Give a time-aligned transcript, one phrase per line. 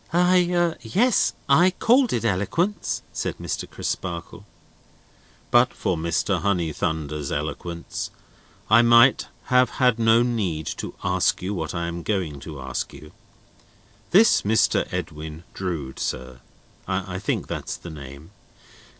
[0.11, 3.69] "I—yes, I called it eloquence," said Mr.
[3.69, 4.45] Crisparkle.
[5.51, 6.41] "But for Mr.
[6.41, 8.09] Honeythunder's eloquence,
[8.67, 12.91] I might have had no need to ask you what I am going to ask
[12.93, 13.11] you.
[14.09, 14.91] This Mr.
[14.91, 16.39] Edwin Drood, sir:
[16.87, 18.31] I think that's the name?"